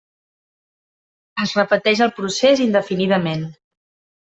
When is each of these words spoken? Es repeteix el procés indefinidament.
Es 1.43 1.51
repeteix 1.59 2.03
el 2.07 2.15
procés 2.17 2.65
indefinidament. 2.67 3.47